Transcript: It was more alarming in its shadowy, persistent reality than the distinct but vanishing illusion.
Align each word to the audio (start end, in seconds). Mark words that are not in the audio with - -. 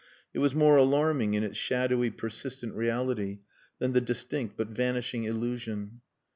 It 0.33 0.39
was 0.39 0.55
more 0.55 0.77
alarming 0.77 1.35
in 1.35 1.43
its 1.43 1.57
shadowy, 1.59 2.09
persistent 2.09 2.73
reality 2.73 3.41
than 3.77 3.93
the 3.93 4.01
distinct 4.01 4.57
but 4.57 4.69
vanishing 4.69 5.25
illusion. 5.25 6.01